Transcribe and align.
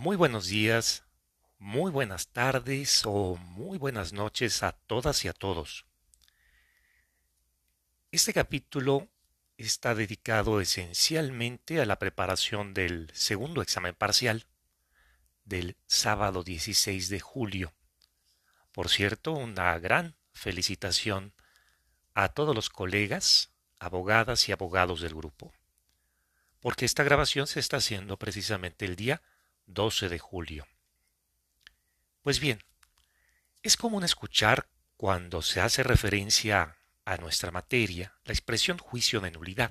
Muy 0.00 0.14
buenos 0.14 0.46
días, 0.46 1.02
muy 1.58 1.90
buenas 1.90 2.28
tardes 2.28 3.02
o 3.04 3.34
muy 3.34 3.78
buenas 3.78 4.12
noches 4.12 4.62
a 4.62 4.70
todas 4.70 5.24
y 5.24 5.28
a 5.28 5.32
todos. 5.32 5.86
Este 8.12 8.32
capítulo 8.32 9.08
está 9.56 9.96
dedicado 9.96 10.60
esencialmente 10.60 11.80
a 11.80 11.84
la 11.84 11.98
preparación 11.98 12.74
del 12.74 13.10
segundo 13.12 13.60
examen 13.60 13.92
parcial 13.92 14.46
del 15.44 15.76
sábado 15.88 16.44
16 16.44 17.08
de 17.08 17.18
julio. 17.18 17.74
Por 18.70 18.90
cierto, 18.90 19.32
una 19.32 19.76
gran 19.80 20.14
felicitación 20.32 21.32
a 22.14 22.28
todos 22.28 22.54
los 22.54 22.70
colegas, 22.70 23.50
abogadas 23.80 24.48
y 24.48 24.52
abogados 24.52 25.00
del 25.00 25.16
grupo, 25.16 25.52
porque 26.60 26.84
esta 26.84 27.02
grabación 27.02 27.48
se 27.48 27.58
está 27.58 27.78
haciendo 27.78 28.16
precisamente 28.16 28.84
el 28.84 28.94
día 28.94 29.22
12 29.68 30.08
de 30.08 30.18
julio. 30.18 30.66
Pues 32.22 32.40
bien, 32.40 32.62
es 33.62 33.76
común 33.76 34.02
escuchar 34.02 34.68
cuando 34.96 35.42
se 35.42 35.60
hace 35.60 35.82
referencia 35.82 36.76
a 37.04 37.16
nuestra 37.16 37.50
materia 37.50 38.14
la 38.24 38.32
expresión 38.32 38.78
juicio 38.78 39.20
de 39.20 39.30
nulidad. 39.30 39.70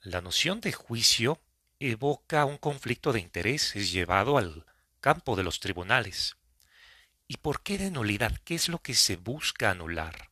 La 0.00 0.20
noción 0.20 0.60
de 0.60 0.72
juicio 0.72 1.40
evoca 1.78 2.44
un 2.44 2.56
conflicto 2.56 3.12
de 3.12 3.20
intereses 3.20 3.92
llevado 3.92 4.38
al 4.38 4.64
campo 5.00 5.36
de 5.36 5.42
los 5.42 5.60
tribunales. 5.60 6.36
¿Y 7.26 7.38
por 7.38 7.62
qué 7.62 7.78
de 7.78 7.90
nulidad? 7.90 8.36
¿Qué 8.44 8.54
es 8.54 8.68
lo 8.68 8.80
que 8.80 8.94
se 8.94 9.16
busca 9.16 9.70
anular? 9.70 10.30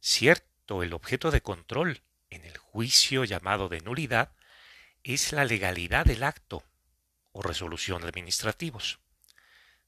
Cierto, 0.00 0.82
el 0.82 0.92
objeto 0.92 1.30
de 1.30 1.40
control 1.40 2.02
en 2.30 2.44
el 2.44 2.56
juicio 2.58 3.24
llamado 3.24 3.68
de 3.68 3.80
nulidad 3.80 4.32
es 5.02 5.32
la 5.32 5.44
legalidad 5.44 6.04
del 6.04 6.22
acto, 6.22 6.64
o 7.36 7.42
resolución 7.42 8.02
administrativos. 8.04 8.98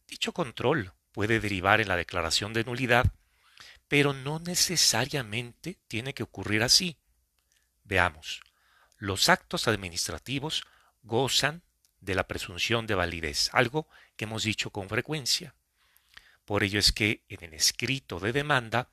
Dicho 0.07 0.33
control 0.33 0.93
puede 1.13 1.41
derivar 1.41 1.81
en 1.81 1.89
la 1.89 1.97
declaración 1.97 2.53
de 2.53 2.63
nulidad, 2.63 3.11
pero 3.89 4.13
no 4.13 4.39
necesariamente 4.39 5.79
tiene 5.89 6.13
que 6.13 6.23
ocurrir 6.23 6.63
así. 6.63 6.99
Veamos, 7.85 8.43
los 8.99 9.31
actos 9.31 9.67
administrativos 9.67 10.65
gozan 11.03 11.63
de 12.01 12.15
la 12.15 12.29
presunción 12.29 12.87
de 12.87 12.95
validez, 12.95 13.49
algo 13.55 13.89
que 14.17 14.27
hemos 14.27 14.43
dicho 14.43 14.69
con 14.71 14.91
frecuencia. 14.91 15.55
Por 16.45 16.65
ello 16.65 16.79
es 16.79 16.93
que 16.93 17.25
en 17.31 17.43
el 17.45 17.55
escrito 17.55 18.21
de 18.21 18.33
demanda, 18.33 18.91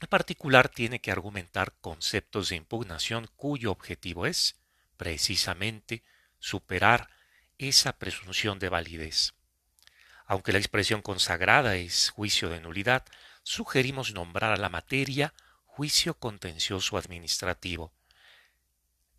el 0.00 0.08
particular 0.08 0.68
tiene 0.68 1.00
que 1.00 1.12
argumentar 1.12 1.74
conceptos 1.80 2.48
de 2.48 2.56
impugnación 2.56 3.28
cuyo 3.36 3.70
objetivo 3.70 4.26
es, 4.26 4.56
precisamente, 4.96 6.02
superar 6.40 7.10
esa 7.68 7.98
presunción 7.98 8.58
de 8.58 8.68
validez. 8.68 9.34
Aunque 10.26 10.52
la 10.52 10.58
expresión 10.58 11.02
consagrada 11.02 11.76
es 11.76 12.10
juicio 12.10 12.48
de 12.48 12.60
nulidad, 12.60 13.04
sugerimos 13.42 14.14
nombrar 14.14 14.52
a 14.52 14.56
la 14.56 14.68
materia 14.68 15.34
juicio 15.64 16.14
contencioso 16.14 16.96
administrativo. 16.96 17.92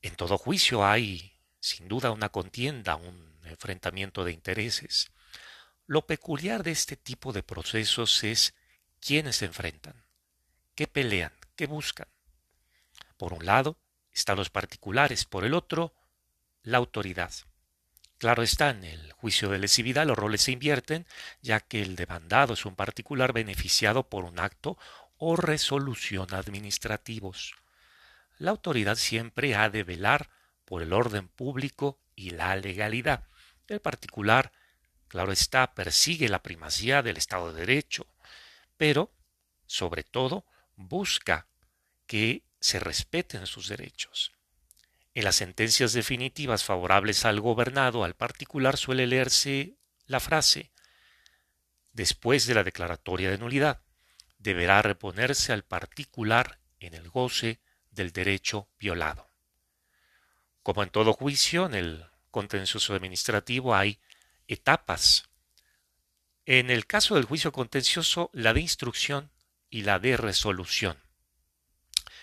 En 0.02 0.16
todo 0.16 0.38
juicio 0.38 0.86
hay, 0.86 1.34
sin 1.60 1.88
duda, 1.88 2.12
una 2.12 2.30
contienda, 2.30 2.96
un 2.96 3.40
enfrentamiento 3.46 4.24
de 4.24 4.32
intereses. 4.32 5.12
Lo 5.86 6.06
peculiar 6.06 6.64
de 6.64 6.72
este 6.72 6.96
tipo 6.96 7.34
de 7.34 7.44
procesos 7.44 8.24
es 8.24 8.54
quiénes 9.00 9.38
se 9.38 9.46
enfrentan, 9.46 10.06
qué 10.76 10.88
pelean, 10.88 11.34
qué 11.56 11.68
buscan. 11.68 12.08
Por 13.18 13.34
un 13.34 13.46
lado 13.46 13.78
están 14.12 14.38
los 14.38 14.50
particulares, 14.50 15.26
por 15.26 15.46
el 15.46 15.54
otro, 15.54 15.94
la 16.64 16.78
autoridad. 16.78 17.32
Claro 18.22 18.44
está, 18.44 18.70
en 18.70 18.84
el 18.84 19.14
juicio 19.14 19.50
de 19.50 19.58
lesividad 19.58 20.06
los 20.06 20.16
roles 20.16 20.44
se 20.44 20.52
invierten, 20.52 21.08
ya 21.42 21.60
que 21.60 21.82
el 21.82 21.96
demandado 21.96 22.54
es 22.54 22.68
un 22.68 22.76
particular 22.76 23.34
beneficiado 23.34 24.10
por 24.10 24.26
un 24.26 24.40
acto 24.40 24.78
o 25.18 25.36
resolución 25.36 26.32
administrativos. 26.36 27.56
La 28.38 28.52
autoridad 28.52 28.98
siempre 28.98 29.56
ha 29.56 29.72
de 29.72 29.84
velar 29.84 30.30
por 30.66 30.84
el 30.84 30.94
orden 30.94 31.30
público 31.30 32.00
y 32.16 32.30
la 32.30 32.56
legalidad. 32.56 33.24
El 33.68 33.80
particular, 33.80 34.52
claro 35.08 35.32
está, 35.32 35.74
persigue 35.74 36.30
la 36.30 36.44
primacía 36.44 37.02
del 37.02 37.18
Estado 37.18 37.52
de 37.52 37.62
Derecho, 37.62 38.06
pero, 38.78 39.12
sobre 39.66 40.04
todo, 40.04 40.46
busca 40.76 41.48
que 42.06 42.44
se 42.60 42.80
respeten 42.80 43.48
sus 43.48 43.68
derechos. 43.68 44.32
En 45.14 45.26
las 45.26 45.36
sentencias 45.36 45.94
definitivas 45.94 46.64
favorables 46.64 47.26
al 47.26 47.42
gobernado, 47.42 48.04
al 48.04 48.16
particular, 48.16 48.78
suele 48.78 49.08
leerse 49.08 49.76
la 50.06 50.20
frase 50.20 50.72
después 51.92 52.46
de 52.46 52.54
la 52.54 52.64
declaratoria 52.64 53.30
de 53.30 53.38
nulidad, 53.38 53.82
deberá 54.38 54.82
reponerse 54.82 55.52
al 55.52 55.64
particular 55.64 56.60
en 56.80 56.94
el 56.94 57.10
goce 57.10 57.60
del 57.92 58.12
derecho 58.12 58.70
violado. 58.80 59.30
Como 60.64 60.84
en 60.84 60.90
todo 60.90 61.14
juicio, 61.14 61.66
en 61.66 61.76
el 61.76 62.06
contencioso 62.30 62.94
administrativo 62.96 63.76
hay 63.76 64.00
etapas. 64.48 65.30
En 66.46 66.70
el 66.70 66.86
caso 66.86 67.16
del 67.16 67.26
juicio 67.26 67.52
contencioso, 67.52 68.30
la 68.34 68.54
de 68.54 68.62
instrucción 68.62 69.32
y 69.70 69.84
la 69.84 70.00
de 70.00 70.18
resolución. 70.18 70.98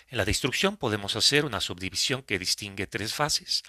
En 0.09 0.17
la 0.17 0.25
destrucción 0.25 0.75
podemos 0.75 1.15
hacer 1.15 1.45
una 1.45 1.61
subdivisión 1.61 2.23
que 2.23 2.39
distingue 2.39 2.87
tres 2.87 3.13
fases. 3.13 3.63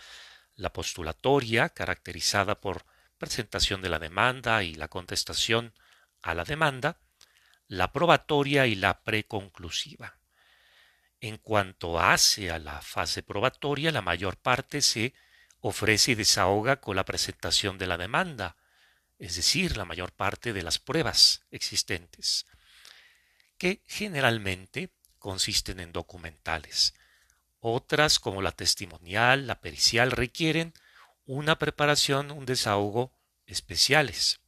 La 0.57 0.73
postulatoria, 0.73 1.69
caracterizada 1.69 2.61
por 2.61 2.87
presentación 3.19 3.83
de 3.83 3.91
la 3.91 3.99
demanda 3.99 4.63
y 4.63 4.75
la 4.75 4.89
contestación 4.89 5.75
a 6.23 6.35
la 6.35 6.45
demanda, 6.45 6.99
la 7.69 7.93
probatoria 7.93 8.67
y 8.67 8.75
la 8.75 9.03
preconclusiva. 9.03 10.19
En 11.21 11.37
cuanto 11.37 12.01
hace 12.01 12.51
a 12.51 12.59
la 12.59 12.81
fase 12.81 13.23
probatoria, 13.23 13.93
la 13.93 14.01
mayor 14.01 14.39
parte 14.39 14.81
se 14.81 15.13
ofrece 15.61 16.13
y 16.13 16.15
desahoga 16.15 16.81
con 16.81 16.97
la 16.97 17.05
presentación 17.05 17.77
de 17.77 17.87
la 17.87 17.99
demanda, 17.99 18.57
es 19.19 19.37
decir, 19.37 19.77
la 19.77 19.85
mayor 19.85 20.13
parte 20.13 20.55
de 20.55 20.63
las 20.63 20.79
pruebas 20.79 21.43
existentes, 21.51 22.47
que 23.59 23.83
generalmente 23.87 24.91
consisten 25.21 25.79
en 25.79 25.93
documentales. 25.93 26.95
Otras, 27.61 28.19
como 28.19 28.43
la 28.43 28.51
testimonial, 28.51 29.47
la 29.47 29.61
pericial, 29.61 30.11
requieren 30.11 30.75
una 31.27 31.59
preparación, 31.59 32.33
un 32.33 32.47
desahogo 32.47 33.15
especiales. 33.47 34.41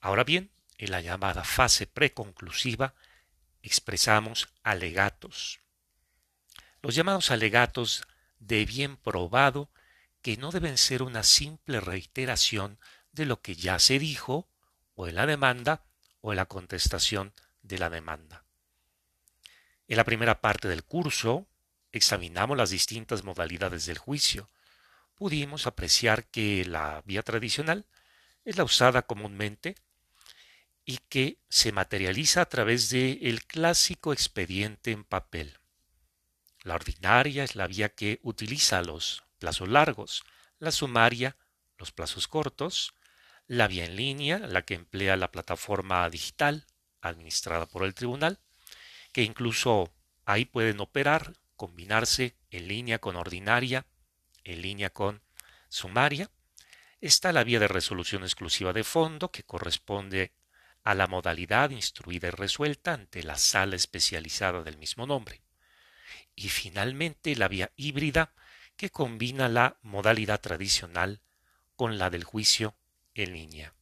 Ahora 0.00 0.24
bien, 0.24 0.50
en 0.78 0.90
la 0.90 1.00
llamada 1.00 1.44
fase 1.44 1.86
preconclusiva 1.86 2.94
expresamos 3.62 4.48
alegatos. 4.62 5.60
Los 6.82 6.94
llamados 6.94 7.30
alegatos 7.30 8.02
de 8.38 8.64
bien 8.64 8.96
probado 8.96 9.70
que 10.20 10.36
no 10.36 10.50
deben 10.50 10.76
ser 10.78 11.02
una 11.02 11.22
simple 11.22 11.80
reiteración 11.80 12.78
de 13.12 13.26
lo 13.26 13.40
que 13.40 13.54
ya 13.54 13.78
se 13.78 13.98
dijo 13.98 14.48
o 14.94 15.06
en 15.06 15.14
la 15.14 15.26
demanda 15.26 15.84
o 16.20 16.32
en 16.32 16.36
la 16.36 16.46
contestación 16.46 17.32
de 17.62 17.78
la 17.78 17.90
demanda. 17.90 18.43
En 19.88 19.96
la 19.96 20.04
primera 20.04 20.40
parte 20.40 20.68
del 20.68 20.84
curso 20.84 21.46
examinamos 21.92 22.56
las 22.56 22.70
distintas 22.70 23.24
modalidades 23.24 23.86
del 23.86 23.98
juicio. 23.98 24.50
Pudimos 25.14 25.66
apreciar 25.66 26.26
que 26.26 26.64
la 26.64 27.02
vía 27.04 27.22
tradicional 27.22 27.86
es 28.44 28.56
la 28.56 28.64
usada 28.64 29.02
comúnmente 29.02 29.76
y 30.84 30.98
que 31.08 31.38
se 31.48 31.72
materializa 31.72 32.42
a 32.42 32.48
través 32.48 32.90
del 32.90 33.18
el 33.22 33.44
clásico 33.44 34.12
expediente 34.12 34.90
en 34.90 35.04
papel. 35.04 35.58
La 36.62 36.74
ordinaria 36.74 37.44
es 37.44 37.56
la 37.56 37.66
vía 37.66 37.90
que 37.90 38.20
utiliza 38.22 38.82
los 38.82 39.24
plazos 39.38 39.68
largos, 39.68 40.24
la 40.58 40.72
sumaria 40.72 41.36
los 41.78 41.92
plazos 41.92 42.28
cortos, 42.28 42.94
la 43.46 43.68
vía 43.68 43.84
en 43.84 43.96
línea, 43.96 44.38
la 44.38 44.62
que 44.62 44.74
emplea 44.74 45.16
la 45.16 45.30
plataforma 45.30 46.08
digital 46.08 46.66
administrada 47.00 47.66
por 47.66 47.84
el 47.84 47.94
tribunal, 47.94 48.38
que 49.14 49.22
incluso 49.22 49.94
ahí 50.26 50.44
pueden 50.44 50.80
operar, 50.80 51.34
combinarse 51.54 52.36
en 52.50 52.66
línea 52.66 52.98
con 52.98 53.14
ordinaria, 53.14 53.86
en 54.42 54.60
línea 54.60 54.90
con 54.90 55.22
sumaria. 55.68 56.32
Está 57.00 57.32
la 57.32 57.44
vía 57.44 57.60
de 57.60 57.68
resolución 57.68 58.24
exclusiva 58.24 58.72
de 58.72 58.82
fondo, 58.82 59.30
que 59.30 59.44
corresponde 59.44 60.32
a 60.82 60.94
la 60.94 61.06
modalidad 61.06 61.70
instruida 61.70 62.26
y 62.26 62.32
resuelta 62.32 62.92
ante 62.92 63.22
la 63.22 63.38
sala 63.38 63.76
especializada 63.76 64.64
del 64.64 64.78
mismo 64.78 65.06
nombre. 65.06 65.42
Y 66.34 66.48
finalmente 66.48 67.36
la 67.36 67.46
vía 67.46 67.70
híbrida, 67.76 68.34
que 68.76 68.90
combina 68.90 69.48
la 69.48 69.78
modalidad 69.82 70.40
tradicional 70.40 71.20
con 71.76 71.98
la 71.98 72.10
del 72.10 72.24
juicio 72.24 72.74
en 73.14 73.32
línea. 73.32 73.74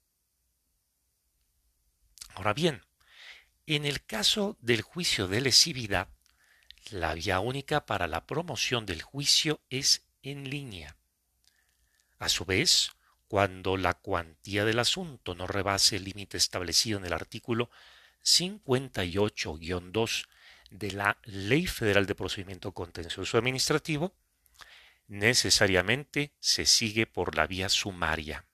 Ahora 2.34 2.52
bien, 2.52 2.82
en 3.66 3.86
el 3.86 4.04
caso 4.04 4.56
del 4.60 4.82
juicio 4.82 5.28
de 5.28 5.40
lesividad, 5.40 6.08
la 6.90 7.14
vía 7.14 7.40
única 7.40 7.86
para 7.86 8.06
la 8.06 8.26
promoción 8.26 8.86
del 8.86 9.02
juicio 9.02 9.60
es 9.70 10.02
en 10.22 10.50
línea. 10.50 10.96
A 12.18 12.28
su 12.28 12.44
vez, 12.44 12.90
cuando 13.28 13.76
la 13.76 13.94
cuantía 13.94 14.64
del 14.64 14.78
asunto 14.78 15.34
no 15.34 15.46
rebase 15.46 15.96
el 15.96 16.04
límite 16.04 16.36
establecido 16.36 16.98
en 16.98 17.06
el 17.06 17.12
artículo 17.12 17.70
58-2 18.24 20.26
de 20.70 20.92
la 20.92 21.18
Ley 21.24 21.66
Federal 21.66 22.06
de 22.06 22.14
Procedimiento 22.14 22.72
Contencioso 22.72 23.38
Administrativo, 23.38 24.14
necesariamente 25.08 26.32
se 26.40 26.66
sigue 26.66 27.06
por 27.06 27.36
la 27.36 27.46
vía 27.46 27.68
sumaria. 27.68 28.44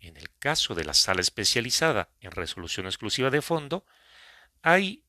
En 0.00 0.16
el 0.16 0.30
caso 0.38 0.74
de 0.74 0.84
la 0.84 0.94
sala 0.94 1.20
especializada 1.20 2.10
en 2.20 2.30
resolución 2.30 2.86
exclusiva 2.86 3.30
de 3.30 3.42
fondo, 3.42 3.84
hay 4.66 5.04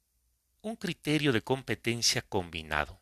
un 0.61 0.75
criterio 0.75 1.31
de 1.31 1.41
competencia 1.41 2.21
combinado, 2.21 3.01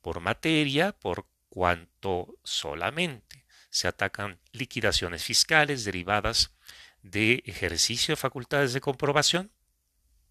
por 0.00 0.20
materia, 0.20 0.92
por 0.92 1.26
cuanto 1.50 2.38
solamente 2.42 3.44
se 3.68 3.86
atacan 3.86 4.40
liquidaciones 4.50 5.22
fiscales 5.22 5.84
derivadas 5.84 6.54
de 7.02 7.42
ejercicio 7.44 8.12
de 8.12 8.16
facultades 8.16 8.72
de 8.72 8.80
comprobación, 8.80 9.52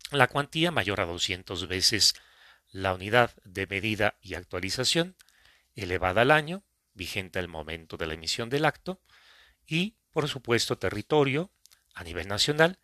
la 0.09 0.25
cuantía 0.25 0.71
mayor 0.71 1.01
a 1.01 1.05
200 1.05 1.67
veces 1.67 2.15
la 2.71 2.95
unidad 2.95 3.35
de 3.43 3.67
medida 3.67 4.17
y 4.23 4.33
actualización, 4.33 5.15
elevada 5.75 6.23
al 6.23 6.31
año, 6.31 6.63
vigente 6.95 7.37
al 7.37 7.47
momento 7.47 7.95
de 7.95 8.07
la 8.07 8.15
emisión 8.15 8.49
del 8.49 8.65
acto, 8.65 9.03
y, 9.67 9.97
por 10.09 10.27
supuesto, 10.29 10.79
territorio 10.79 11.51
a 11.93 12.03
nivel 12.03 12.27
nacional, 12.27 12.79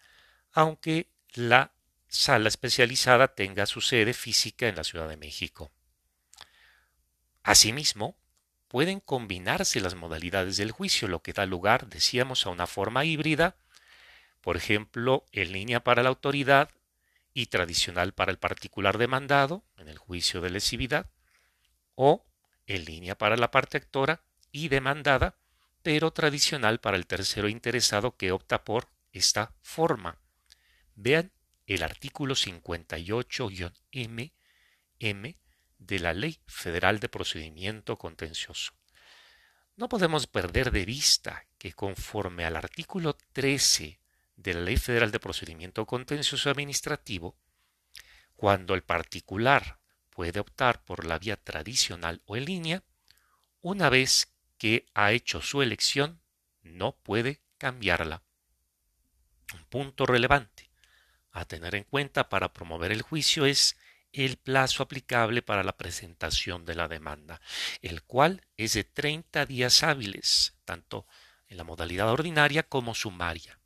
aunque 0.51 1.09
la 1.33 1.74
sala 2.07 2.47
especializada 2.47 3.35
tenga 3.35 3.65
su 3.65 3.81
sede 3.81 4.13
física 4.13 4.67
en 4.67 4.75
la 4.75 4.83
Ciudad 4.83 5.09
de 5.09 5.17
México. 5.17 5.71
Asimismo, 7.43 8.17
pueden 8.67 8.99
combinarse 8.99 9.79
las 9.79 9.95
modalidades 9.95 10.57
del 10.57 10.71
juicio, 10.71 11.07
lo 11.07 11.21
que 11.21 11.33
da 11.33 11.45
lugar, 11.45 11.87
decíamos, 11.87 12.45
a 12.45 12.49
una 12.49 12.67
forma 12.67 13.05
híbrida, 13.05 13.55
por 14.41 14.57
ejemplo, 14.57 15.25
en 15.31 15.51
línea 15.51 15.83
para 15.83 16.03
la 16.03 16.09
autoridad 16.09 16.69
y 17.33 17.47
tradicional 17.47 18.13
para 18.13 18.31
el 18.31 18.37
particular 18.37 18.97
demandado, 18.97 19.63
en 19.77 19.89
el 19.89 19.97
juicio 19.97 20.41
de 20.41 20.49
lesividad, 20.49 21.09
o 21.95 22.25
en 22.67 22.85
línea 22.85 23.17
para 23.17 23.37
la 23.37 23.51
parte 23.51 23.77
actora 23.77 24.21
y 24.51 24.69
demandada, 24.69 25.35
pero 25.83 26.11
tradicional 26.11 26.79
para 26.79 26.97
el 26.97 27.05
tercero 27.05 27.47
interesado 27.47 28.17
que 28.17 28.31
opta 28.31 28.63
por 28.63 28.87
esta 29.11 29.53
forma. 29.61 30.17
Vean 30.95 31.31
el 31.65 31.83
artículo 31.83 32.35
58-M 32.35 34.31
de 35.79 35.99
la 35.99 36.13
Ley 36.13 36.39
Federal 36.45 36.99
de 36.99 37.09
Procedimiento 37.09 37.97
Contencioso. 37.97 38.73
No 39.75 39.89
podemos 39.89 40.27
perder 40.27 40.71
de 40.71 40.85
vista 40.85 41.45
que 41.57 41.73
conforme 41.73 42.45
al 42.45 42.55
artículo 42.55 43.17
13 43.33 43.99
de 44.35 44.53
la 44.53 44.61
Ley 44.61 44.77
Federal 44.77 45.11
de 45.11 45.19
Procedimiento 45.19 45.85
Contencioso 45.85 46.49
Administrativo, 46.49 47.35
cuando 48.35 48.73
el 48.75 48.83
particular 48.83 49.79
puede 50.11 50.39
optar 50.39 50.83
por 50.83 51.05
la 51.05 51.17
vía 51.17 51.35
tradicional 51.35 52.21
o 52.25 52.37
en 52.37 52.45
línea, 52.45 52.83
una 53.61 53.89
vez 53.89 54.33
que 54.57 54.85
ha 54.93 55.11
hecho 55.11 55.41
su 55.41 55.61
elección, 55.61 56.21
no 56.61 56.95
puede 56.95 57.41
cambiarla. 57.57 58.23
Un 59.53 59.65
punto 59.65 60.05
relevante 60.05 60.64
a 61.35 61.43
tener 61.43 61.75
en 61.75 61.83
cuenta 61.83 62.29
para 62.29 62.53
promover 62.53 62.93
el 62.93 63.01
juicio 63.01 63.45
es 63.45 63.77
el 64.13 64.37
plazo 64.37 64.81
aplicable 64.81 65.41
para 65.41 65.63
la 65.63 65.75
presentación 65.75 66.63
de 66.65 66.75
la 66.75 66.87
demanda, 66.87 67.41
el 67.81 68.03
cual 68.03 68.41
es 68.55 68.73
de 68.73 68.85
30 68.85 69.45
días 69.45 69.83
hábiles, 69.83 70.55
tanto 70.63 71.05
en 71.47 71.57
la 71.57 71.65
modalidad 71.65 72.09
ordinaria 72.09 72.63
como 72.63 72.95
sumaria. 72.95 73.59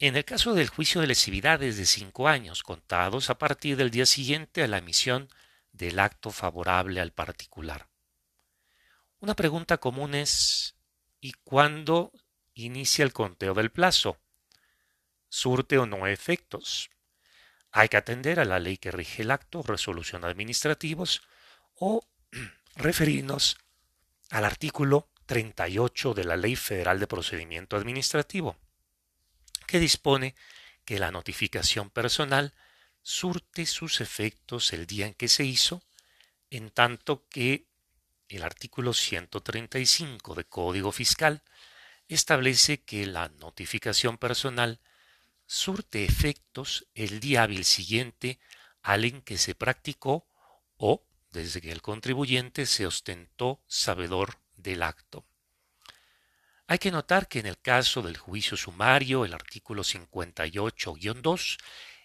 En 0.00 0.16
el 0.16 0.24
caso 0.24 0.54
del 0.54 0.68
juicio 0.68 1.00
de 1.00 1.06
lesividad 1.06 1.62
es 1.62 1.76
de 1.76 1.86
cinco 1.86 2.26
años, 2.26 2.64
contados 2.64 3.30
a 3.30 3.38
partir 3.38 3.76
del 3.76 3.92
día 3.92 4.04
siguiente 4.04 4.64
a 4.64 4.68
la 4.68 4.78
emisión 4.78 5.28
del 5.70 6.00
acto 6.00 6.32
favorable 6.32 7.00
al 7.00 7.12
particular. 7.12 7.88
Una 9.20 9.36
pregunta 9.36 9.78
común 9.78 10.16
es 10.16 10.74
¿y 11.20 11.32
cuándo 11.44 12.10
inicia 12.52 13.04
el 13.04 13.12
conteo 13.12 13.54
del 13.54 13.70
plazo? 13.70 14.18
¿Surte 15.36 15.76
o 15.76 15.84
no 15.84 16.06
efectos? 16.06 16.88
Hay 17.70 17.90
que 17.90 17.98
atender 17.98 18.40
a 18.40 18.46
la 18.46 18.58
ley 18.58 18.78
que 18.78 18.90
rige 18.90 19.20
el 19.20 19.30
acto, 19.30 19.62
resolución 19.62 20.24
administrativos 20.24 21.20
o 21.74 22.00
referirnos 22.76 23.58
al 24.30 24.46
artículo 24.46 25.10
38 25.26 26.14
de 26.14 26.24
la 26.24 26.38
Ley 26.38 26.56
Federal 26.56 26.98
de 26.98 27.06
Procedimiento 27.06 27.76
Administrativo 27.76 28.56
que 29.66 29.78
dispone 29.78 30.34
que 30.86 30.98
la 30.98 31.10
notificación 31.10 31.90
personal 31.90 32.54
surte 33.02 33.66
sus 33.66 34.00
efectos 34.00 34.72
el 34.72 34.86
día 34.86 35.06
en 35.06 35.12
que 35.12 35.28
se 35.28 35.44
hizo, 35.44 35.82
en 36.48 36.70
tanto 36.70 37.26
que 37.28 37.66
el 38.30 38.42
artículo 38.42 38.94
135 38.94 40.34
de 40.34 40.44
Código 40.44 40.92
Fiscal 40.92 41.42
establece 42.08 42.84
que 42.84 43.04
la 43.04 43.28
notificación 43.28 44.16
personal 44.16 44.80
surte 45.46 46.04
efectos 46.04 46.86
el 46.94 47.20
día 47.20 47.44
hábil 47.44 47.64
siguiente 47.64 48.38
al 48.82 49.04
en 49.04 49.22
que 49.22 49.38
se 49.38 49.54
practicó 49.54 50.26
o 50.76 51.06
desde 51.30 51.60
que 51.60 51.72
el 51.72 51.82
contribuyente 51.82 52.66
se 52.66 52.86
ostentó 52.86 53.62
sabedor 53.66 54.40
del 54.56 54.82
acto. 54.82 55.24
Hay 56.66 56.78
que 56.78 56.90
notar 56.90 57.28
que 57.28 57.38
en 57.38 57.46
el 57.46 57.60
caso 57.60 58.02
del 58.02 58.16
juicio 58.16 58.56
sumario, 58.56 59.24
el 59.24 59.34
artículo 59.34 59.84
58-2 59.84 61.58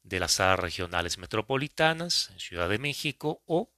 de 0.04 0.20
las 0.20 0.34
salas 0.34 0.60
regionales 0.60 1.18
metropolitanas 1.18 2.30
en 2.32 2.40
Ciudad 2.40 2.70
de 2.70 2.78
México 2.78 3.42
o 3.46 3.72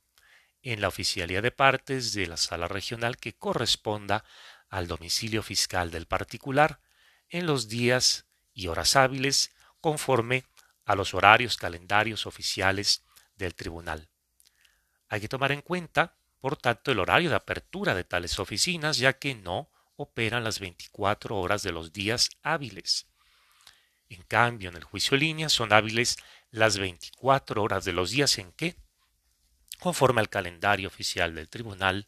en 0.61 0.81
la 0.81 0.87
Oficialía 0.87 1.41
de 1.41 1.51
Partes 1.51 2.13
de 2.13 2.27
la 2.27 2.37
sala 2.37 2.67
regional 2.67 3.17
que 3.17 3.37
corresponda 3.37 4.25
al 4.69 4.87
domicilio 4.87 5.43
fiscal 5.43 5.91
del 5.91 6.07
particular 6.07 6.81
en 7.29 7.45
los 7.45 7.69
días 7.69 8.25
y 8.53 8.67
horas 8.67 8.95
hábiles 8.95 9.51
conforme 9.79 10.45
a 10.85 10.95
los 10.95 11.13
horarios 11.13 11.57
calendarios 11.57 12.25
oficiales 12.25 13.03
del 13.35 13.53
tribunal. 13.53 14.09
Hay 15.07 15.21
que 15.21 15.29
tomar 15.29 15.51
en 15.51 15.61
cuenta, 15.61 16.17
por 16.39 16.57
tanto, 16.57 16.91
el 16.91 16.99
horario 16.99 17.29
de 17.29 17.35
apertura 17.35 17.93
de 17.93 18.03
tales 18.03 18.39
oficinas, 18.39 18.97
ya 18.97 19.13
que 19.13 19.35
no 19.35 19.69
operan 19.95 20.43
las 20.43 20.59
24 20.59 21.37
horas 21.37 21.63
de 21.63 21.71
los 21.71 21.93
días 21.93 22.29
hábiles. 22.41 23.07
En 24.09 24.23
cambio, 24.23 24.69
en 24.69 24.75
el 24.75 24.83
juicio 24.83 25.17
línea 25.17 25.49
son 25.49 25.73
hábiles 25.73 26.17
las 26.51 26.77
24 26.77 27.61
horas 27.61 27.85
de 27.85 27.93
los 27.93 28.11
días 28.11 28.37
en 28.37 28.51
que, 28.53 28.75
conforme 29.79 30.21
al 30.21 30.29
calendario 30.29 30.87
oficial 30.87 31.35
del 31.35 31.49
tribunal, 31.49 32.07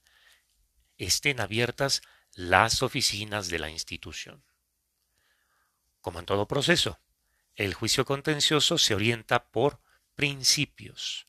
estén 0.98 1.40
abiertas 1.40 2.02
las 2.34 2.84
oficinas 2.84 3.50
de 3.50 3.60
la 3.60 3.70
institución. 3.70 4.44
Como 6.02 6.20
en 6.20 6.26
todo 6.26 6.48
proceso, 6.48 7.00
el 7.56 7.74
juicio 7.74 8.06
contencioso 8.06 8.78
se 8.78 8.94
orienta 8.94 9.46
por 9.50 9.82
principios. 10.16 11.28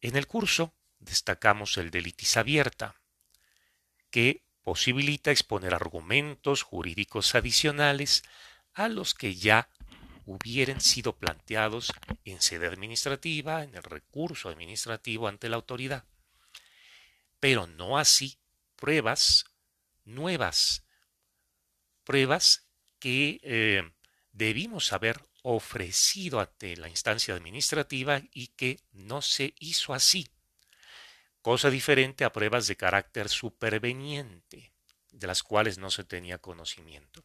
En 0.00 0.16
el 0.16 0.26
curso 0.26 0.74
destacamos 0.98 1.78
el 1.78 1.90
de 1.90 2.02
litis 2.02 2.36
abierta, 2.36 2.96
que 4.10 4.44
posibilita 4.62 5.30
exponer 5.30 5.74
argumentos 5.74 6.62
jurídicos 6.62 7.34
adicionales 7.34 8.22
a 8.74 8.88
los 8.88 9.14
que 9.14 9.34
ya 9.34 9.70
hubieran 10.26 10.80
sido 10.80 11.16
planteados 11.16 11.92
en 12.24 12.42
sede 12.42 12.66
administrativa, 12.66 13.62
en 13.62 13.74
el 13.74 13.82
recurso 13.82 14.48
administrativo 14.48 15.28
ante 15.28 15.48
la 15.48 15.56
autoridad. 15.56 16.04
Pero 17.40 17.66
no 17.66 17.96
así 17.96 18.38
pruebas 18.74 19.44
nuevas, 20.04 20.84
pruebas 22.04 22.68
que 22.98 23.40
eh, 23.42 23.82
debimos 24.32 24.92
haber 24.92 25.20
ofrecido 25.42 26.40
ante 26.40 26.76
la 26.76 26.88
instancia 26.88 27.34
administrativa 27.34 28.20
y 28.32 28.48
que 28.48 28.80
no 28.92 29.22
se 29.22 29.54
hizo 29.60 29.94
así. 29.94 30.28
Cosa 31.40 31.70
diferente 31.70 32.24
a 32.24 32.32
pruebas 32.32 32.66
de 32.66 32.76
carácter 32.76 33.28
superveniente, 33.28 34.72
de 35.12 35.26
las 35.28 35.44
cuales 35.44 35.78
no 35.78 35.92
se 35.92 36.02
tenía 36.02 36.38
conocimiento. 36.38 37.24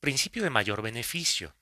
Principio 0.00 0.44
de 0.44 0.50
mayor 0.50 0.80
beneficio, 0.80 1.56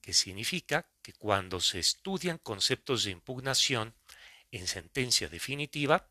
que 0.00 0.14
significa 0.14 0.90
que 1.02 1.12
cuando 1.12 1.60
se 1.60 1.78
estudian 1.78 2.38
conceptos 2.38 3.04
de 3.04 3.10
impugnación 3.10 3.94
en 4.50 4.66
sentencia 4.66 5.28
definitiva, 5.28 6.08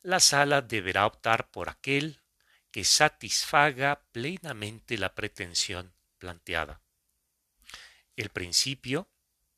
la 0.00 0.20
sala 0.20 0.62
deberá 0.62 1.06
optar 1.06 1.50
por 1.50 1.68
aquel 1.68 2.22
que 2.70 2.84
satisfaga 2.84 4.02
plenamente 4.10 4.96
la 4.96 5.14
pretensión 5.14 5.92
planteada. 6.16 6.80
El 8.16 8.30
principio, 8.30 9.10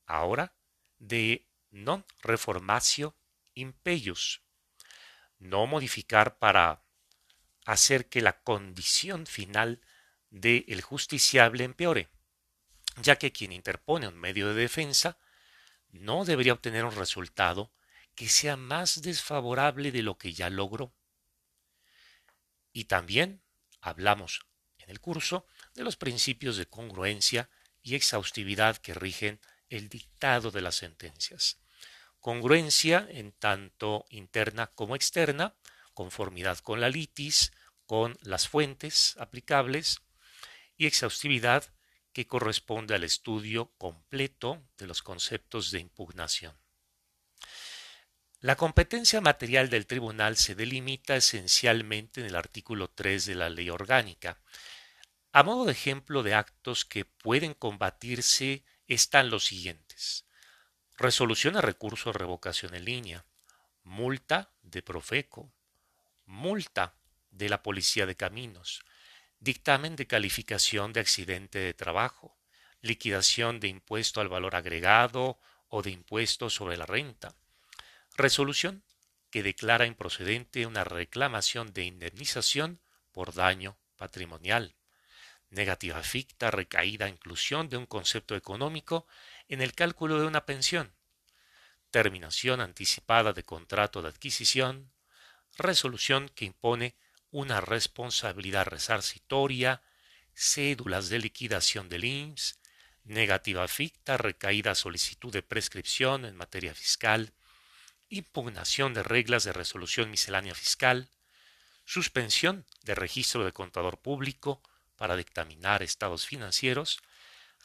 ahora, 0.07 0.57
de 0.99 1.47
non 1.71 2.03
reformatio 2.27 3.15
impeius, 3.55 4.43
no 5.39 5.67
modificar 5.67 6.39
para 6.39 6.83
hacer 7.65 8.09
que 8.09 8.23
la 8.23 8.43
condición 8.43 9.27
final 9.27 9.81
del 10.41 10.83
justiciable 10.83 11.65
empeore, 11.65 12.11
ya 13.01 13.17
que 13.17 13.33
quien 13.33 13.53
interpone 13.53 14.07
un 14.07 14.19
medio 14.19 14.49
de 14.49 14.55
defensa 14.55 15.19
no 15.91 16.27
debería 16.27 16.53
obtener 16.53 16.85
un 16.85 16.95
resultado 16.95 17.73
que 18.15 18.29
sea 18.29 18.57
más 18.57 19.01
desfavorable 19.01 19.93
de 19.93 20.03
lo 20.03 20.19
que 20.19 20.35
ya 20.35 20.51
logró. 20.51 20.93
Y 22.73 22.85
también 22.85 23.43
hablamos 23.81 24.47
en 24.79 24.91
el 24.91 25.01
curso 25.01 25.47
de 25.75 25.85
los 25.85 25.97
principios 25.97 26.59
de 26.59 26.67
congruencia 26.67 27.49
y 27.83 27.95
exhaustividad 27.95 28.77
que 28.77 28.93
rigen 28.93 29.41
el 29.71 29.89
dictado 29.89 30.51
de 30.51 30.61
las 30.61 30.77
sentencias. 30.77 31.59
Congruencia 32.21 33.07
en 33.11 33.33
tanto 33.33 34.05
interna 34.11 34.67
como 34.67 34.97
externa, 34.97 35.55
conformidad 35.95 36.59
con 36.59 36.81
la 36.81 36.91
litis, 36.91 37.53
con 37.87 38.19
las 38.21 38.49
fuentes 38.49 39.17
aplicables, 39.19 40.03
y 40.77 40.87
exhaustividad 40.87 41.73
que 42.13 42.27
corresponde 42.27 42.95
al 42.95 43.05
estudio 43.05 43.73
completo 43.79 44.63
de 44.79 44.87
los 44.87 45.03
conceptos 45.03 45.71
de 45.71 45.81
impugnación. 45.81 46.57
La 48.41 48.57
competencia 48.57 49.21
material 49.21 49.71
del 49.71 49.87
tribunal 49.87 50.37
se 50.37 50.55
delimita 50.55 51.17
esencialmente 51.17 52.21
en 52.21 52.27
el 52.27 52.37
artículo 52.37 52.89
3 52.89 53.27
de 53.27 53.35
la 53.35 53.49
ley 53.49 53.71
orgánica. 53.71 54.41
A 55.33 55.43
modo 55.43 55.65
de 55.65 55.73
ejemplo 55.73 56.23
de 56.23 56.35
actos 56.35 56.85
que 56.85 57.05
pueden 57.05 57.55
combatirse 57.55 58.65
están 58.87 59.31
los 59.31 59.47
siguientes. 59.47 60.27
Resolución 60.97 61.57
a 61.57 61.61
recurso 61.61 62.13
de 62.13 62.19
revocación 62.19 62.75
en 62.75 62.85
línea, 62.85 63.27
multa 63.83 64.51
de 64.63 64.83
Profeco, 64.83 65.53
multa 66.25 66.95
de 67.31 67.49
la 67.49 67.63
Policía 67.63 68.07
de 68.07 68.17
Caminos, 68.17 68.85
dictamen 69.47 69.95
de 69.95 70.09
calificación 70.09 70.93
de 70.93 70.99
accidente 70.99 71.61
de 71.61 71.73
trabajo, 71.73 72.37
liquidación 72.83 73.61
de 73.61 73.69
impuesto 73.69 74.21
al 74.21 74.29
valor 74.29 74.57
agregado 74.57 75.39
o 75.69 75.83
de 75.83 75.93
impuesto 75.93 76.51
sobre 76.51 76.77
la 76.77 76.85
renta, 76.85 77.33
resolución 78.17 78.83
que 79.31 79.45
declara 79.45 79.87
improcedente 79.87 80.67
una 80.67 80.83
reclamación 80.83 81.73
de 81.73 81.85
indemnización 81.85 82.81
por 83.13 83.35
daño 83.35 83.79
patrimonial, 83.97 84.75
negativa 85.51 86.03
ficta, 86.03 86.51
recaída, 86.51 87.09
inclusión 87.09 87.69
de 87.69 87.77
un 87.77 87.87
concepto 87.87 88.35
económico 88.35 89.07
en 89.49 89.63
el 89.63 89.75
cálculo 89.75 90.19
de 90.19 90.27
una 90.27 90.45
pensión, 90.45 90.93
terminación 91.93 92.61
anticipada 92.61 93.33
de 93.33 93.45
contrato 93.45 94.03
de 94.03 94.09
adquisición, 94.09 94.91
resolución 95.57 96.31
que 96.31 96.47
impone 96.47 96.97
una 97.37 97.61
responsabilidad 97.61 98.65
resarcitoria, 98.65 99.83
cédulas 100.33 101.11
de 101.11 101.19
liquidación 101.19 101.91
del 101.91 102.07
IMSS, 102.07 102.59
negativa 103.05 103.69
ficta, 103.69 104.17
recaída 104.17 104.75
solicitud 104.75 105.31
de 105.35 105.43
prescripción 105.43 106.25
en 106.25 106.35
materia 106.35 106.75
fiscal, 106.75 107.35
impugnación 108.09 108.95
de 108.95 109.03
reglas 109.03 109.45
de 109.45 109.53
resolución 109.53 110.11
miscelánea 110.11 110.55
fiscal, 110.55 111.11
suspensión 111.85 112.65
de 112.85 112.95
registro 112.95 113.45
de 113.45 113.53
contador 113.53 113.99
público 113.99 114.63
para 114.97 115.15
dictaminar 115.15 115.83
estados 115.83 116.27
financieros, 116.27 117.01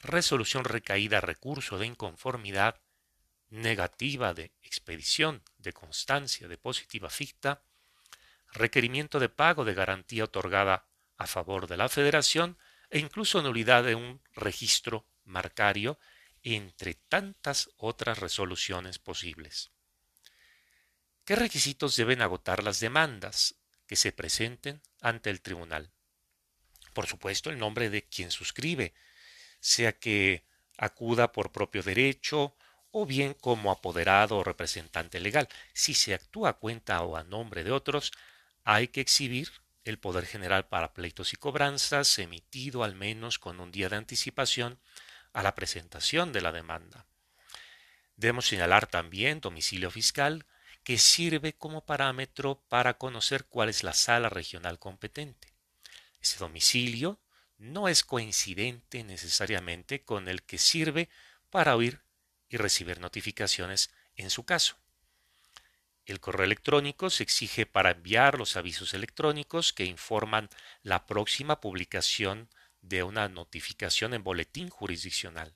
resolución 0.01 0.65
recaída 0.65 1.21
recurso 1.21 1.77
de 1.77 1.85
inconformidad, 1.85 2.81
negativa 3.49 4.33
de 4.33 4.51
expedición 4.63 5.41
de 5.59 5.71
constancia 5.71 6.49
de 6.49 6.57
positiva 6.57 7.09
ficta, 7.09 7.63
requerimiento 8.51 9.19
de 9.19 9.29
pago 9.29 9.65
de 9.65 9.73
garantía 9.73 10.25
otorgada 10.25 10.85
a 11.17 11.27
favor 11.27 11.67
de 11.67 11.77
la 11.77 11.89
Federación 11.89 12.57
e 12.89 12.99
incluso 12.99 13.41
nulidad 13.41 13.83
de 13.83 13.95
un 13.95 14.21
registro 14.33 15.05
marcario, 15.23 15.99
entre 16.43 16.95
tantas 16.95 17.69
otras 17.77 18.19
resoluciones 18.19 18.99
posibles. 18.99 19.71
¿Qué 21.23 21.35
requisitos 21.35 21.95
deben 21.95 22.21
agotar 22.21 22.63
las 22.63 22.79
demandas 22.79 23.55
que 23.85 23.95
se 23.95 24.11
presenten 24.11 24.81
ante 25.01 25.29
el 25.29 25.41
tribunal? 25.41 25.91
Por 26.93 27.07
supuesto, 27.07 27.49
el 27.49 27.59
nombre 27.59 27.89
de 27.89 28.03
quien 28.03 28.31
suscribe, 28.31 28.93
sea 29.59 29.93
que 29.93 30.43
acuda 30.77 31.31
por 31.31 31.51
propio 31.51 31.83
derecho 31.83 32.55
o 32.89 33.05
bien 33.05 33.33
como 33.35 33.71
apoderado 33.71 34.37
o 34.37 34.43
representante 34.43 35.19
legal. 35.19 35.47
Si 35.73 35.93
se 35.93 36.13
actúa 36.13 36.49
a 36.49 36.53
cuenta 36.53 37.01
o 37.03 37.15
a 37.15 37.23
nombre 37.23 37.63
de 37.63 37.71
otros, 37.71 38.11
hay 38.63 38.87
que 38.87 39.01
exhibir 39.01 39.51
el 39.83 39.97
poder 39.97 40.25
general 40.25 40.67
para 40.67 40.93
pleitos 40.93 41.33
y 41.33 41.37
cobranzas 41.37 42.19
emitido 42.19 42.83
al 42.83 42.95
menos 42.95 43.39
con 43.39 43.59
un 43.59 43.71
día 43.71 43.89
de 43.89 43.95
anticipación 43.95 44.79
a 45.33 45.43
la 45.43 45.55
presentación 45.55 46.31
de 46.31 46.41
la 46.41 46.51
demanda. 46.51 47.07
Debemos 48.15 48.47
señalar 48.47 48.87
también 48.87 49.41
domicilio 49.41 49.89
fiscal 49.89 50.45
que 50.83 50.97
sirve 50.97 51.53
como 51.53 51.85
parámetro 51.85 52.63
para 52.67 52.97
conocer 52.97 53.45
cuál 53.45 53.69
es 53.69 53.83
la 53.83 53.93
sala 53.93 54.29
regional 54.29 54.79
competente. 54.79 55.53
Ese 56.19 56.37
domicilio 56.37 57.19
no 57.57 57.87
es 57.87 58.03
coincidente 58.03 59.03
necesariamente 59.03 60.03
con 60.03 60.27
el 60.27 60.43
que 60.43 60.57
sirve 60.57 61.09
para 61.49 61.75
oír 61.75 62.01
y 62.49 62.57
recibir 62.57 62.99
notificaciones 62.99 63.91
en 64.15 64.29
su 64.29 64.43
caso. 64.43 64.80
El 66.05 66.19
correo 66.19 66.45
electrónico 66.45 67.09
se 67.09 67.23
exige 67.23 67.65
para 67.65 67.91
enviar 67.91 68.37
los 68.37 68.57
avisos 68.57 68.93
electrónicos 68.93 69.71
que 69.71 69.85
informan 69.85 70.49
la 70.81 71.05
próxima 71.05 71.61
publicación 71.61 72.49
de 72.81 73.03
una 73.03 73.29
notificación 73.29 74.13
en 74.13 74.23
boletín 74.23 74.69
jurisdiccional. 74.69 75.55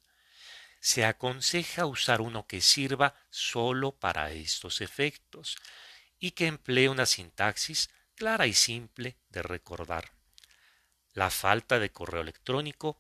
Se 0.79 1.03
aconseja 1.03 1.87
usar 1.87 2.21
uno 2.21 2.45
que 2.45 2.61
sirva 2.61 3.15
solo 3.31 3.91
para 3.93 4.31
estos 4.31 4.81
efectos 4.81 5.57
y 6.19 6.31
que 6.31 6.45
emplee 6.45 6.89
una 6.89 7.07
sintaxis 7.07 7.89
clara 8.15 8.45
y 8.45 8.53
simple 8.53 9.17
de 9.29 9.41
recordar. 9.41 10.11
La 11.13 11.31
falta 11.31 11.79
de 11.79 11.91
correo 11.91 12.21
electrónico 12.21 12.99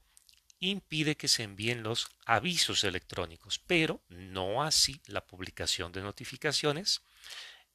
impide 0.59 1.15
que 1.15 1.27
se 1.27 1.43
envíen 1.43 1.83
los 1.83 2.09
avisos 2.25 2.83
electrónicos, 2.83 3.59
pero 3.59 4.01
no 4.09 4.63
así 4.63 5.01
la 5.05 5.25
publicación 5.25 5.91
de 5.91 6.01
notificaciones 6.01 7.01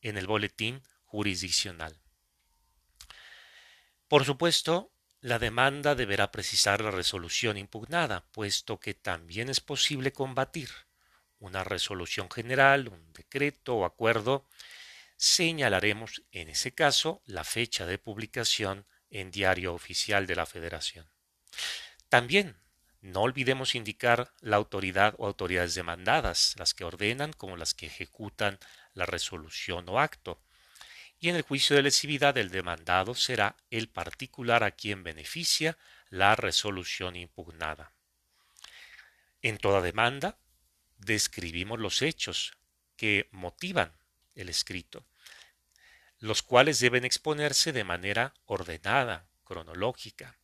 en 0.02 0.16
el 0.16 0.26
boletín 0.26 0.82
jurisdiccional. 1.04 2.00
Por 4.08 4.24
supuesto, 4.24 4.92
la 5.20 5.38
demanda 5.38 5.94
deberá 5.94 6.30
precisar 6.30 6.80
la 6.80 6.90
resolución 6.90 7.56
impugnada, 7.56 8.24
puesto 8.32 8.80
que 8.80 8.94
también 8.94 9.48
es 9.50 9.60
posible 9.60 10.12
combatir 10.12 10.70
una 11.38 11.64
resolución 11.64 12.30
general, 12.30 12.88
un 12.88 13.12
decreto 13.12 13.76
o 13.76 13.84
acuerdo. 13.84 14.46
Señalaremos 15.16 16.22
en 16.32 16.48
ese 16.48 16.72
caso 16.72 17.22
la 17.26 17.44
fecha 17.44 17.86
de 17.86 17.98
publicación 17.98 18.86
en 19.10 19.30
Diario 19.30 19.74
Oficial 19.74 20.26
de 20.26 20.36
la 20.36 20.46
Federación. 20.46 21.10
También 22.08 22.56
No 23.02 23.22
olvidemos 23.22 23.74
indicar 23.74 24.34
la 24.40 24.56
autoridad 24.56 25.14
o 25.16 25.26
autoridades 25.26 25.74
demandadas, 25.74 26.54
las 26.58 26.74
que 26.74 26.84
ordenan 26.84 27.32
como 27.32 27.56
las 27.56 27.72
que 27.72 27.86
ejecutan 27.86 28.58
la 28.94 29.06
resolución 29.06 29.88
o 29.88 29.98
acto. 29.98 30.40
Y 31.18 31.28
en 31.28 31.36
el 31.36 31.42
juicio 31.42 31.76
de 31.76 31.82
lesividad 31.82 32.36
el 32.38 32.50
demandado 32.50 33.14
será 33.14 33.56
el 33.70 33.88
particular 33.88 34.64
a 34.64 34.70
quien 34.70 35.02
beneficia 35.02 35.76
la 36.08 36.34
resolución 36.34 37.16
impugnada. 37.16 37.92
En 39.42 39.58
toda 39.58 39.80
demanda 39.80 40.38
describimos 40.98 41.78
los 41.78 42.02
hechos 42.02 42.52
que 42.96 43.28
motivan 43.32 43.92
el 44.34 44.48
escrito, 44.48 45.06
los 46.18 46.42
cuales 46.42 46.80
deben 46.80 47.04
exponerse 47.04 47.72
de 47.72 47.84
manera 47.84 48.34
ordenada, 48.44 49.26
cronológica. 49.44 50.38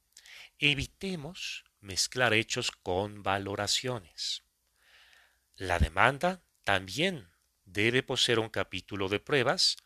Evitemos 0.58 1.64
mezclar 1.80 2.32
hechos 2.32 2.70
con 2.70 3.22
valoraciones. 3.22 4.42
La 5.56 5.78
demanda 5.78 6.40
también 6.64 7.28
debe 7.66 8.02
poseer 8.02 8.38
un 8.38 8.48
capítulo 8.48 9.08
de 9.08 9.20
pruebas, 9.20 9.76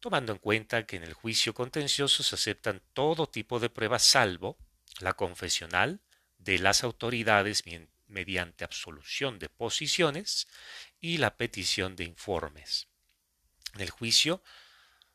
tomando 0.00 0.32
en 0.32 0.38
cuenta 0.38 0.86
que 0.86 0.96
en 0.96 1.02
el 1.02 1.12
juicio 1.12 1.52
contencioso 1.52 2.22
se 2.22 2.36
aceptan 2.36 2.80
todo 2.94 3.28
tipo 3.28 3.60
de 3.60 3.68
pruebas 3.68 4.02
salvo 4.02 4.56
la 5.00 5.12
confesional 5.14 6.00
de 6.38 6.58
las 6.58 6.84
autoridades 6.84 7.62
mediante 8.06 8.64
absolución 8.64 9.38
de 9.38 9.48
posiciones 9.48 10.46
y 11.00 11.18
la 11.18 11.36
petición 11.36 11.96
de 11.96 12.04
informes. 12.04 12.88
En 13.74 13.82
el 13.82 13.90
juicio 13.90 14.42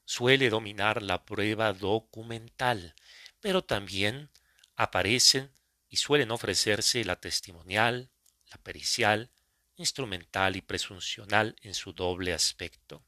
suele 0.05 0.49
dominar 0.49 1.01
la 1.01 1.25
prueba 1.25 1.73
documental, 1.73 2.93
pero 3.39 3.63
también 3.63 4.29
aparecen 4.75 5.51
y 5.89 5.97
suelen 5.97 6.31
ofrecerse 6.31 7.03
la 7.05 7.15
testimonial, 7.15 8.09
la 8.51 8.57
pericial, 8.57 9.31
instrumental 9.75 10.55
y 10.55 10.61
presuncional 10.61 11.55
en 11.61 11.73
su 11.73 11.93
doble 11.93 12.33
aspecto. 12.33 13.03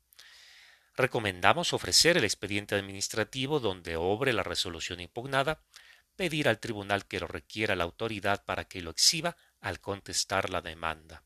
Recomendamos 0.95 1.73
ofrecer 1.73 2.17
el 2.17 2.23
expediente 2.23 2.75
administrativo 2.75 3.59
donde 3.59 3.97
obre 3.97 4.31
la 4.33 4.43
resolución 4.43 4.99
impugnada, 4.99 5.61
pedir 6.15 6.47
al 6.47 6.59
tribunal 6.59 7.05
que 7.05 7.19
lo 7.19 7.27
requiera 7.27 7.75
la 7.75 7.83
autoridad 7.83 8.45
para 8.45 8.65
que 8.65 8.81
lo 8.81 8.91
exhiba 8.91 9.35
al 9.59 9.81
contestar 9.81 10.49
la 10.49 10.61
demanda. 10.61 11.23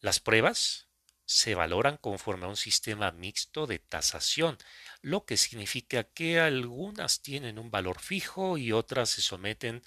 Las 0.00 0.20
pruebas 0.20 0.88
se 1.26 1.54
valoran 1.54 1.96
conforme 1.96 2.44
a 2.44 2.48
un 2.48 2.56
sistema 2.56 3.10
mixto 3.10 3.66
de 3.66 3.78
tasación, 3.78 4.58
lo 5.00 5.24
que 5.24 5.36
significa 5.36 6.04
que 6.04 6.38
algunas 6.38 7.22
tienen 7.22 7.58
un 7.58 7.70
valor 7.70 8.00
fijo 8.00 8.58
y 8.58 8.72
otras 8.72 9.10
se 9.10 9.22
someten 9.22 9.82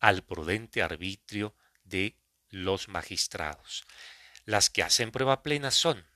al 0.00 0.24
prudente 0.24 0.82
arbitrio 0.82 1.54
de 1.84 2.16
los 2.50 2.88
magistrados. 2.88 3.84
Las 4.44 4.70
que 4.70 4.82
hacen 4.82 5.10
prueba 5.10 5.42
plena 5.42 5.70
son 5.70 6.06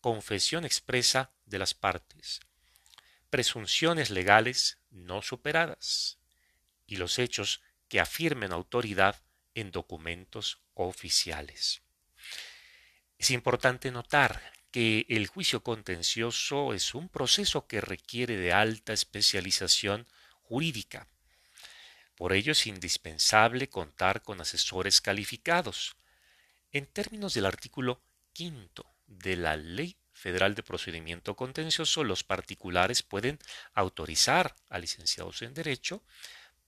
confesión 0.00 0.64
expresa 0.64 1.32
de 1.46 1.58
las 1.58 1.74
partes, 1.74 2.40
presunciones 3.30 4.10
legales 4.10 4.78
no 4.90 5.22
superadas 5.22 6.18
y 6.86 6.96
los 6.96 7.18
hechos 7.18 7.62
que 7.88 8.00
afirmen 8.00 8.52
autoridad 8.52 9.22
en 9.54 9.70
documentos 9.70 10.60
oficiales. 10.74 11.82
Es 13.18 13.30
importante 13.30 13.90
notar 13.90 14.52
que 14.70 15.06
el 15.08 15.28
juicio 15.28 15.62
contencioso 15.62 16.74
es 16.74 16.94
un 16.94 17.08
proceso 17.08 17.66
que 17.66 17.80
requiere 17.80 18.36
de 18.36 18.52
alta 18.52 18.92
especialización 18.92 20.06
jurídica. 20.42 21.06
Por 22.16 22.32
ello 22.32 22.52
es 22.52 22.66
indispensable 22.66 23.68
contar 23.68 24.22
con 24.22 24.40
asesores 24.40 25.00
calificados. 25.00 25.96
En 26.70 26.86
términos 26.86 27.34
del 27.34 27.46
artículo 27.46 28.02
quinto 28.32 28.86
de 29.06 29.36
la 29.36 29.56
Ley 29.56 29.96
Federal 30.12 30.54
de 30.54 30.62
Procedimiento 30.62 31.34
Contencioso, 31.34 32.04
los 32.04 32.22
particulares 32.22 33.02
pueden 33.02 33.38
autorizar 33.72 34.54
a 34.68 34.78
licenciados 34.78 35.42
en 35.42 35.54
Derecho 35.54 36.02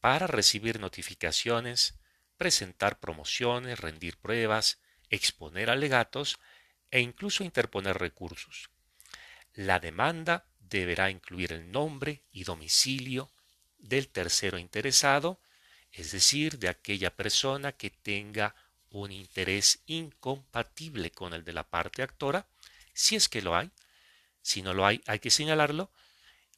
para 0.00 0.26
recibir 0.26 0.80
notificaciones, 0.80 1.94
presentar 2.36 2.98
promociones, 2.98 3.78
rendir 3.78 4.16
pruebas, 4.18 4.80
exponer 5.10 5.70
alegatos 5.70 6.38
e 6.90 7.00
incluso 7.00 7.44
interponer 7.44 7.98
recursos. 7.98 8.70
La 9.54 9.80
demanda 9.80 10.46
deberá 10.58 11.10
incluir 11.10 11.52
el 11.52 11.70
nombre 11.70 12.24
y 12.30 12.44
domicilio 12.44 13.30
del 13.88 14.08
tercero 14.08 14.58
interesado, 14.58 15.40
es 15.92 16.12
decir, 16.12 16.58
de 16.58 16.68
aquella 16.68 17.14
persona 17.14 17.72
que 17.72 17.90
tenga 17.90 18.54
un 18.90 19.12
interés 19.12 19.80
incompatible 19.86 21.10
con 21.10 21.34
el 21.34 21.44
de 21.44 21.52
la 21.52 21.64
parte 21.64 22.02
actora, 22.02 22.46
si 22.92 23.16
es 23.16 23.28
que 23.28 23.42
lo 23.42 23.56
hay, 23.56 23.70
si 24.42 24.62
no 24.62 24.74
lo 24.74 24.86
hay, 24.86 25.02
hay 25.06 25.18
que 25.18 25.30
señalarlo, 25.30 25.90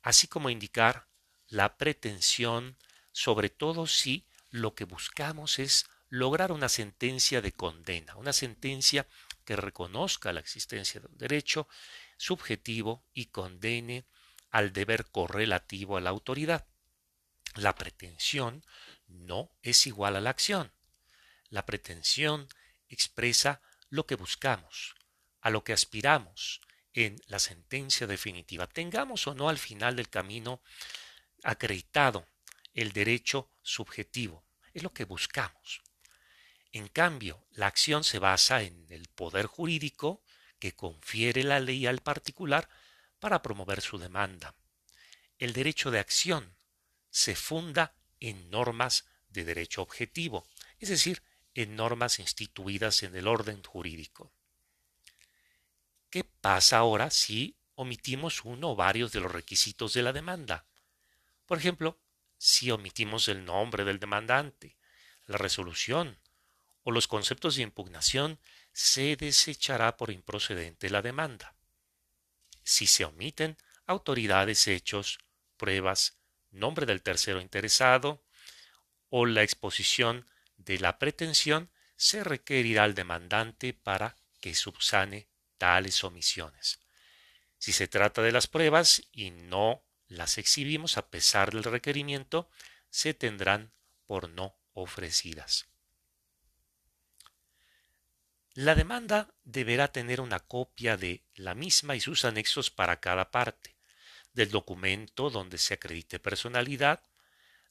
así 0.02 0.28
como 0.28 0.50
indicar 0.50 1.06
la 1.48 1.76
pretensión, 1.76 2.76
sobre 3.12 3.48
todo 3.48 3.86
si 3.86 4.24
lo 4.50 4.74
que 4.74 4.84
buscamos 4.84 5.58
es 5.58 5.86
lograr 6.10 6.52
una 6.52 6.68
sentencia 6.68 7.40
de 7.40 7.52
condena, 7.52 8.16
una 8.16 8.32
sentencia 8.32 9.06
que 9.44 9.56
reconozca 9.56 10.32
la 10.32 10.40
existencia 10.40 11.00
de 11.00 11.06
un 11.06 11.18
derecho 11.18 11.68
subjetivo 12.16 13.02
y 13.14 13.26
condene 13.26 14.04
al 14.50 14.72
deber 14.72 15.06
correlativo 15.06 15.96
a 15.96 16.00
la 16.00 16.10
autoridad. 16.10 16.66
La 17.58 17.74
pretensión 17.74 18.64
no 19.08 19.50
es 19.62 19.88
igual 19.88 20.14
a 20.14 20.20
la 20.20 20.30
acción. 20.30 20.72
La 21.48 21.66
pretensión 21.66 22.46
expresa 22.88 23.60
lo 23.88 24.06
que 24.06 24.14
buscamos, 24.14 24.94
a 25.40 25.50
lo 25.50 25.64
que 25.64 25.72
aspiramos 25.72 26.60
en 26.92 27.20
la 27.26 27.40
sentencia 27.40 28.06
definitiva. 28.06 28.68
Tengamos 28.68 29.26
o 29.26 29.34
no 29.34 29.48
al 29.48 29.58
final 29.58 29.96
del 29.96 30.08
camino 30.08 30.62
acreditado 31.42 32.28
el 32.74 32.92
derecho 32.92 33.50
subjetivo. 33.60 34.46
Es 34.72 34.84
lo 34.84 34.92
que 34.92 35.04
buscamos. 35.04 35.82
En 36.70 36.86
cambio, 36.86 37.44
la 37.50 37.66
acción 37.66 38.04
se 38.04 38.20
basa 38.20 38.62
en 38.62 38.86
el 38.88 39.08
poder 39.08 39.46
jurídico 39.46 40.22
que 40.60 40.76
confiere 40.76 41.42
la 41.42 41.58
ley 41.58 41.88
al 41.88 42.02
particular 42.02 42.68
para 43.18 43.42
promover 43.42 43.80
su 43.80 43.98
demanda. 43.98 44.54
El 45.40 45.52
derecho 45.52 45.90
de 45.90 45.98
acción 45.98 46.56
se 47.18 47.35
funda 47.35 47.94
en 48.20 48.48
normas 48.48 49.04
de 49.28 49.42
derecho 49.42 49.83
objetivo, 49.83 50.46
es 50.78 50.88
decir, 50.88 51.24
en 51.52 51.74
normas 51.74 52.20
instituidas 52.20 53.02
en 53.02 53.16
el 53.16 53.26
orden 53.26 53.61
jurídico. 53.64 54.33
¿Qué 56.11 56.22
pasa 56.22 56.78
ahora 56.78 57.11
si 57.11 57.57
omitimos 57.74 58.44
uno 58.44 58.70
o 58.70 58.76
varios 58.76 59.11
de 59.11 59.18
los 59.18 59.33
requisitos 59.33 59.94
de 59.94 60.02
la 60.02 60.12
demanda? 60.12 60.64
Por 61.44 61.59
ejemplo, 61.59 61.98
si 62.37 62.70
omitimos 62.70 63.26
el 63.26 63.44
nombre 63.44 63.83
del 63.85 63.98
demandante, 63.98 64.76
la 65.26 65.38
resolución 65.38 66.20
o 66.85 66.92
los 66.92 67.09
conceptos 67.09 67.57
de 67.57 67.62
impugnación, 67.62 68.38
se 68.72 69.16
desechará 69.16 69.96
por 69.96 70.12
improcedente 70.12 70.88
la 70.88 71.02
demanda. 71.02 71.57
Si 72.62 72.87
se 72.87 73.04
omiten 73.04 73.57
autoridades, 73.87 74.68
hechos, 74.68 75.18
pruebas, 75.57 76.17
nombre 76.50 76.87
del 76.87 77.02
tercero 77.02 77.40
interesado 77.40 78.24
o 79.11 79.26
la 79.26 79.42
exposición 79.42 80.26
de 80.56 80.78
la 80.78 80.98
pretensión, 80.98 81.70
se 81.96 82.22
requerirá 82.22 82.84
al 82.84 82.94
demandante 82.94 83.74
para 83.74 84.16
que 84.40 84.54
subsane 84.54 85.28
tales 85.56 86.04
omisiones. 86.04 86.80
Si 87.58 87.72
se 87.72 87.88
trata 87.88 88.22
de 88.22 88.32
las 88.32 88.46
pruebas 88.46 89.02
y 89.12 89.30
no 89.30 89.82
las 90.06 90.38
exhibimos 90.38 90.96
a 90.96 91.08
pesar 91.11 91.52
del 91.52 91.64
requerimiento, 91.64 92.48
se 92.90 93.14
tendrán 93.14 93.72
por 94.06 94.28
no 94.28 94.56
ofrecidas. 94.72 95.66
La 98.54 98.74
demanda 98.74 99.32
deberá 99.44 99.92
tener 99.92 100.20
una 100.20 100.40
copia 100.40 100.96
de 100.96 101.22
la 101.34 101.54
misma 101.54 101.94
y 101.94 102.00
sus 102.00 102.24
anexos 102.24 102.70
para 102.70 102.98
cada 102.98 103.30
parte, 103.30 103.76
del 104.32 104.50
documento 104.50 105.30
donde 105.30 105.58
se 105.58 105.74
acredite 105.74 106.18
personalidad, 106.18 107.02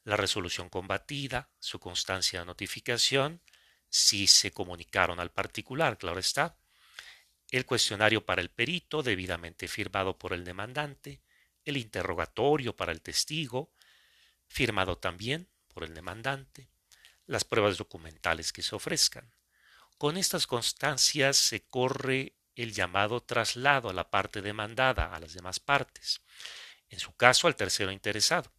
la 0.04 0.18
resolución 0.18 0.70
combatida, 0.70 1.50
su 1.60 1.80
constancia 1.80 2.40
de 2.40 2.46
notificación, 2.46 3.42
si 3.90 4.28
se 4.28 4.52
comunicaron 4.52 5.20
al 5.20 5.32
particular, 5.32 5.98
claro 5.98 6.20
está, 6.20 6.58
el 7.52 7.66
cuestionario 7.66 8.26
para 8.26 8.42
el 8.42 8.50
perito 8.50 9.04
debidamente 9.04 9.68
firmado 9.68 10.18
por 10.18 10.34
el 10.34 10.44
demandante, 10.44 11.22
el 11.64 11.78
interrogatorio 11.78 12.76
para 12.76 12.92
el 12.92 13.02
testigo, 13.02 13.72
firmado 14.48 14.98
también 14.98 15.50
por 15.74 15.84
el 15.84 15.94
demandante, 15.94 16.70
las 17.26 17.44
pruebas 17.44 17.78
documentales 17.78 18.52
que 18.52 18.64
se 18.64 18.76
ofrezcan. 18.76 19.32
Con 19.98 20.18
estas 20.18 20.48
constancias 20.48 21.38
se 21.38 21.66
corre 21.66 22.36
el 22.56 22.74
llamado 22.74 23.22
traslado 23.22 23.90
a 23.90 23.94
la 23.94 24.10
parte 24.10 24.42
demandada, 24.42 25.14
a 25.14 25.20
las 25.20 25.34
demás 25.34 25.60
partes, 25.60 26.22
en 26.90 27.00
su 27.00 27.16
caso 27.16 27.48
al 27.48 27.56
tercero 27.56 27.92
interesado. 27.92 28.52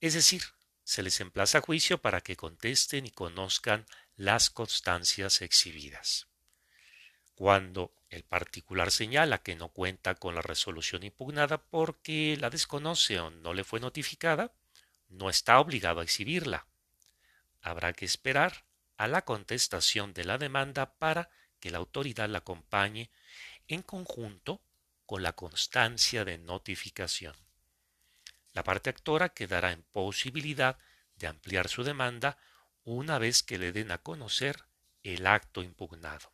Es 0.00 0.14
decir, 0.14 0.42
se 0.84 1.02
les 1.02 1.20
emplaza 1.20 1.58
a 1.58 1.60
juicio 1.62 2.00
para 2.00 2.20
que 2.20 2.36
contesten 2.36 3.06
y 3.06 3.10
conozcan 3.10 3.86
las 4.16 4.50
constancias 4.50 5.40
exhibidas. 5.42 6.28
Cuando 7.34 7.92
el 8.10 8.22
particular 8.22 8.90
señala 8.90 9.42
que 9.42 9.56
no 9.56 9.68
cuenta 9.68 10.14
con 10.14 10.34
la 10.34 10.42
resolución 10.42 11.02
impugnada 11.02 11.58
porque 11.58 12.36
la 12.38 12.50
desconoce 12.50 13.18
o 13.18 13.30
no 13.30 13.54
le 13.54 13.64
fue 13.64 13.80
notificada, 13.80 14.52
no 15.08 15.30
está 15.30 15.58
obligado 15.58 16.00
a 16.00 16.04
exhibirla. 16.04 16.66
Habrá 17.60 17.92
que 17.92 18.04
esperar 18.04 18.64
a 18.96 19.08
la 19.08 19.22
contestación 19.22 20.12
de 20.12 20.24
la 20.24 20.38
demanda 20.38 20.94
para 20.94 21.30
que 21.58 21.70
la 21.70 21.78
autoridad 21.78 22.28
la 22.28 22.38
acompañe 22.38 23.10
en 23.68 23.82
conjunto 23.82 24.60
con 25.06 25.22
la 25.22 25.32
constancia 25.32 26.24
de 26.24 26.38
notificación. 26.38 27.34
La 28.52 28.62
parte 28.64 28.90
actora 28.90 29.30
quedará 29.30 29.72
en 29.72 29.82
posibilidad 29.82 30.78
de 31.16 31.26
ampliar 31.26 31.68
su 31.68 31.84
demanda 31.84 32.38
una 32.84 33.18
vez 33.18 33.42
que 33.42 33.58
le 33.58 33.72
den 33.72 33.90
a 33.90 33.98
conocer 33.98 34.64
el 35.02 35.26
acto 35.26 35.62
impugnado. 35.62 36.33